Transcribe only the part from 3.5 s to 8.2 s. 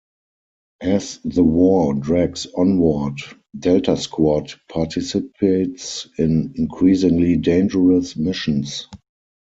Delta Squad participates in increasingly dangerous